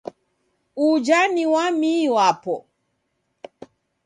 Uja 0.85 1.19
ni 1.33 1.43
wamii 1.53 2.05
wapo. 2.15 2.55